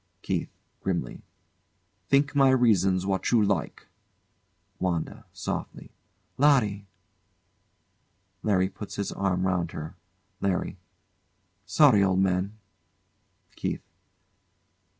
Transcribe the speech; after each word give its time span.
KEITH. 0.23 0.49
[Grimly] 0.81 1.21
Think 2.09 2.33
my 2.33 2.49
reasons 2.49 3.05
what 3.05 3.29
you 3.29 3.43
like. 3.43 3.85
WANDA. 4.79 5.25
[Softly] 5.31 5.91
Larry! 6.39 6.87
[LARRY 8.41 8.69
puts 8.69 8.95
his 8.95 9.11
arm 9.11 9.45
round 9.45 9.73
her.] 9.73 9.95
LARRY. 10.41 10.79
Sorry, 11.67 12.03
old 12.03 12.17
man. 12.17 12.57
KEITH. 13.55 13.83